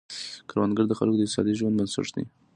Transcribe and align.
کروندګري 0.49 0.87
د 0.89 0.93
خلکو 0.99 1.17
د 1.17 1.21
اقتصادي 1.23 1.53
ژوند 1.59 1.77
بنسټ 1.77 2.07
دی. 2.15 2.23